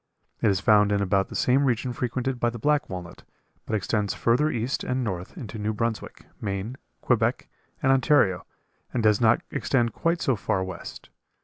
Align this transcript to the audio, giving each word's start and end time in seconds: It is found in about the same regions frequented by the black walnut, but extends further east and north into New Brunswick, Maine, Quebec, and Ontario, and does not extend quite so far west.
It 0.41 0.49
is 0.49 0.59
found 0.59 0.91
in 0.91 0.99
about 0.99 1.29
the 1.29 1.35
same 1.35 1.63
regions 1.65 1.95
frequented 1.97 2.39
by 2.39 2.49
the 2.49 2.57
black 2.57 2.89
walnut, 2.89 3.21
but 3.67 3.75
extends 3.75 4.15
further 4.15 4.49
east 4.49 4.83
and 4.83 5.03
north 5.03 5.37
into 5.37 5.59
New 5.59 5.73
Brunswick, 5.75 6.25
Maine, 6.41 6.75
Quebec, 7.01 7.47
and 7.83 7.91
Ontario, 7.91 8.43
and 8.91 9.03
does 9.03 9.21
not 9.21 9.41
extend 9.51 9.93
quite 9.93 10.19
so 10.19 10.35
far 10.35 10.63
west. 10.63 11.09